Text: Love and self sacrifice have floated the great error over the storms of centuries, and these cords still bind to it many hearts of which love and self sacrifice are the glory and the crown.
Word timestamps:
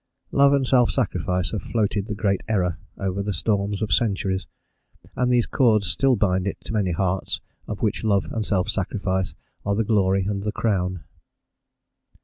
Love 0.31 0.51
and 0.51 0.65
self 0.65 0.89
sacrifice 0.89 1.51
have 1.51 1.61
floated 1.61 2.07
the 2.07 2.15
great 2.15 2.41
error 2.47 2.79
over 2.97 3.21
the 3.21 3.35
storms 3.35 3.83
of 3.83 3.93
centuries, 3.93 4.47
and 5.15 5.31
these 5.31 5.45
cords 5.45 5.85
still 5.85 6.15
bind 6.15 6.45
to 6.45 6.49
it 6.49 6.71
many 6.71 6.91
hearts 6.91 7.39
of 7.67 7.83
which 7.83 8.03
love 8.03 8.25
and 8.31 8.43
self 8.43 8.67
sacrifice 8.67 9.35
are 9.63 9.75
the 9.75 9.83
glory 9.83 10.23
and 10.25 10.41
the 10.41 10.51
crown. 10.51 11.03